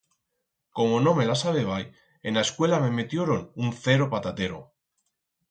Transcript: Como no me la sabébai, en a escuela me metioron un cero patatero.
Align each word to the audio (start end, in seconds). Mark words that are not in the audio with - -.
Como 0.77 0.95
no 1.05 1.11
me 1.19 1.27
la 1.31 1.35
sabébai, 1.41 1.83
en 2.31 2.39
a 2.39 2.45
escuela 2.47 2.81
me 2.85 2.89
metioron 2.97 3.45
un 3.53 3.69
cero 3.83 4.09
patatero. 4.15 4.59